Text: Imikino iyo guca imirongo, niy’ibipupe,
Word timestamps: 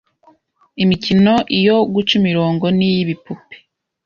Imikino 0.83 1.33
iyo 1.59 1.77
guca 1.93 2.13
imirongo, 2.19 2.65
niy’ibipupe, 2.77 3.55